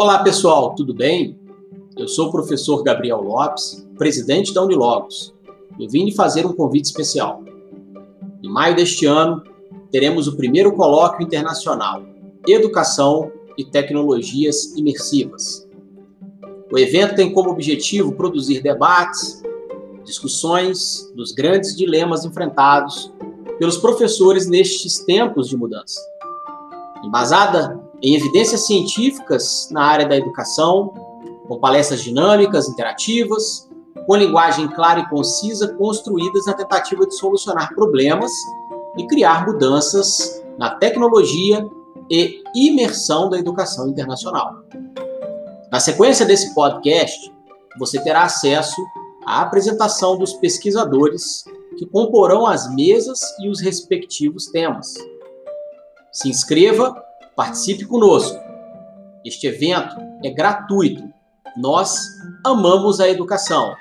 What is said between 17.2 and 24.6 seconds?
como objetivo produzir debates, discussões dos grandes dilemas enfrentados pelos professores